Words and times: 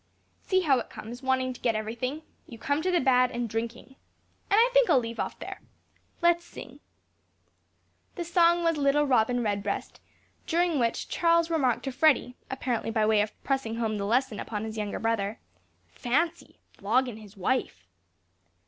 "See 0.41 0.61
how 0.61 0.79
it 0.79 0.89
comes: 0.89 1.21
wanting 1.21 1.53
to 1.53 1.61
get 1.61 1.75
every 1.75 1.93
thing, 1.93 2.23
you 2.47 2.57
come 2.57 2.81
to 2.81 2.89
the 2.89 2.99
bad 2.99 3.29
and 3.29 3.47
drinking. 3.47 3.97
And 4.49 4.53
I 4.59 4.67
think 4.73 4.89
I'll 4.89 4.97
leave 4.97 5.19
off 5.19 5.35
here. 5.39 5.61
Let 6.23 6.37
us 6.37 6.43
sing." 6.43 6.79
The 8.15 8.23
song 8.23 8.63
was 8.63 8.77
"Little 8.77 9.05
Robin 9.05 9.43
Redbreast;" 9.43 10.01
during 10.47 10.79
which 10.79 11.07
Charles 11.07 11.51
remarked 11.51 11.83
to 11.83 11.91
Freddy, 11.91 12.35
apparently 12.49 12.89
by 12.89 13.05
way 13.05 13.21
of 13.21 13.43
pressing 13.43 13.75
home 13.75 13.99
the 13.99 14.05
lesson 14.05 14.39
upon 14.39 14.63
his 14.63 14.75
younger 14.75 14.97
brother, 14.97 15.39
"Fancy! 15.91 16.57
floggin' 16.71 17.17
his 17.17 17.37
wife!" 17.37 17.85